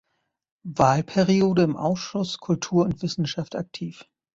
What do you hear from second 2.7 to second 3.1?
und